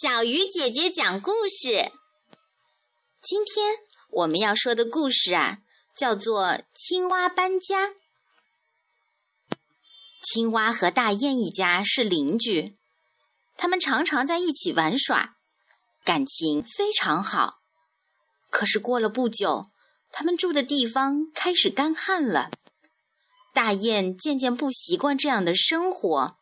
[0.00, 1.92] 小鱼姐姐讲故事。
[3.22, 3.76] 今天
[4.10, 5.58] 我们要说的故事啊，
[5.96, 7.90] 叫做《青蛙搬家》。
[10.20, 12.76] 青蛙和大雁一家是邻居，
[13.56, 15.36] 他们常常在一起玩耍，
[16.04, 17.60] 感情非常好。
[18.50, 19.68] 可是过了不久，
[20.10, 22.50] 他们住的地方开始干旱了，
[23.54, 26.36] 大雁渐渐不习惯这样的生活，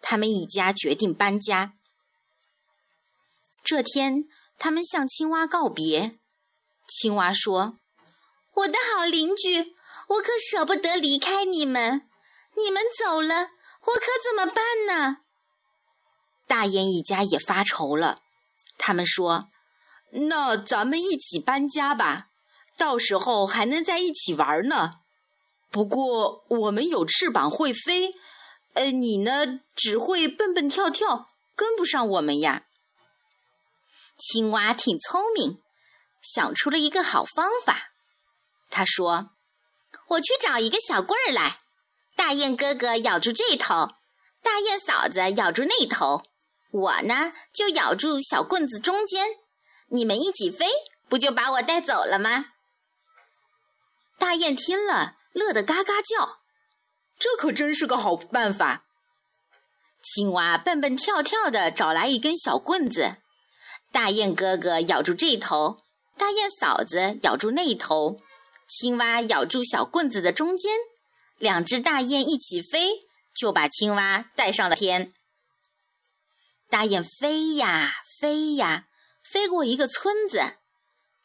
[0.00, 1.74] 他们一家决定搬家。
[3.74, 4.24] 这天，
[4.58, 6.10] 他们向青蛙告别。
[6.86, 7.74] 青蛙说
[8.56, 9.74] ：“我的好邻居，
[10.08, 12.06] 我可舍不得离开你们。
[12.54, 15.22] 你们走了，我可怎么办呢？”
[16.46, 18.20] 大雁一家也发愁了。
[18.76, 19.48] 他们说
[20.28, 22.26] ：“那咱们一起搬家吧，
[22.76, 25.00] 到时候还能在一起玩呢。
[25.70, 28.12] 不过我们有翅膀会飞，
[28.74, 32.66] 呃，你呢，只会蹦蹦跳跳，跟不上我们呀。”
[34.24, 35.60] 青蛙挺聪明，
[36.22, 37.90] 想出了一个好方法。
[38.70, 39.32] 他说
[40.10, 41.58] ：“我去找一个小棍儿来，
[42.14, 43.96] 大雁哥哥咬住这头，
[44.40, 46.22] 大雁嫂子咬住那头，
[46.70, 49.26] 我呢就咬住小棍子中间，
[49.88, 50.70] 你们一起飞，
[51.08, 52.46] 不就把我带走了吗？”
[54.18, 56.38] 大雁听了，乐得嘎嘎叫
[57.18, 58.84] ：“这可真是个好办法！”
[60.00, 63.16] 青蛙蹦蹦跳跳的找来一根小棍子。
[63.92, 65.82] 大雁哥哥咬住这头，
[66.16, 68.16] 大雁嫂子咬住那头，
[68.66, 70.72] 青蛙咬住小棍子的中间，
[71.36, 73.00] 两只大雁一起飞，
[73.34, 75.12] 就把青蛙带上了天。
[76.70, 78.86] 大雁飞呀飞呀，
[79.30, 80.38] 飞过一个村子，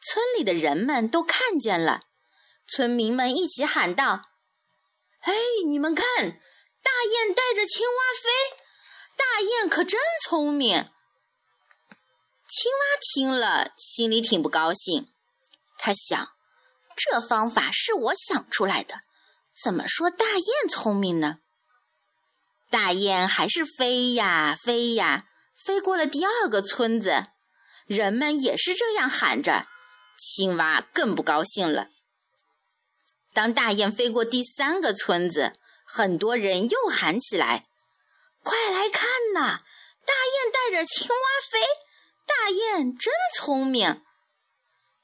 [0.02, 2.02] 村里的人们都看见了，
[2.68, 4.24] 村民们一起喊道
[5.24, 5.34] ：“哎，
[5.66, 6.06] 你们看，
[6.84, 8.30] 大雁带着青蛙飞，
[9.16, 10.90] 大雁可真聪明。”
[12.48, 12.80] 青蛙
[13.14, 15.10] 听了，心里挺不高兴。
[15.78, 16.30] 他想，
[16.96, 19.02] 这方法是我想出来的，
[19.62, 21.40] 怎么说大雁聪明呢？
[22.70, 25.26] 大雁还是飞呀飞呀，
[25.66, 27.28] 飞过了第二个村子，
[27.86, 29.68] 人们也是这样喊着。
[30.18, 31.90] 青蛙更不高兴了。
[33.34, 37.68] 当大雁飞过第三个村子，很多人又喊起来
[38.42, 39.60] ：“快来看呐，
[40.06, 41.16] 大雁带着青蛙
[41.52, 41.60] 飞！”
[42.28, 44.04] 大雁真聪明。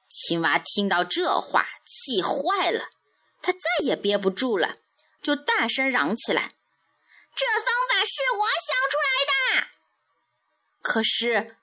[0.09, 2.89] 青蛙听到这话，气坏了，
[3.41, 4.75] 它再也憋不住了，
[5.21, 6.51] 就大声嚷起来
[7.33, 9.67] ：“这方法是我想出来的！”
[10.83, 11.57] 可是，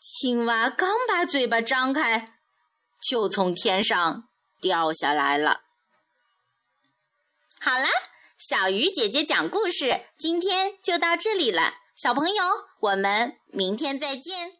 [0.00, 2.34] 青蛙刚把嘴巴张开，
[3.00, 4.28] 就从天上
[4.60, 5.62] 掉下来了。
[7.60, 7.88] 好了，
[8.36, 11.78] 小鱼姐姐讲故事，今天就到这里了。
[11.96, 12.44] 小朋友，
[12.80, 14.58] 我们明天再见。